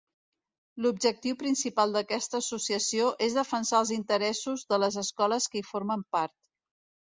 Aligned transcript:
L'objectiu 0.85 1.35
principal 1.43 1.93
d'aquesta 1.97 2.39
associació 2.45 3.11
és 3.27 3.37
defensar 3.41 3.83
els 3.83 3.93
interessos 3.99 4.67
de 4.75 4.83
les 4.87 5.01
escoles 5.05 5.51
que 5.53 5.63
hi 5.63 5.67
formen 5.71 6.05
part. 6.19 6.39